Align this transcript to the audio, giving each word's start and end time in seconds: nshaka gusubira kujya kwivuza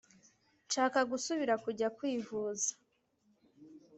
nshaka 0.67 0.99
gusubira 1.11 1.53
kujya 1.63 1.87
kwivuza 1.97 2.71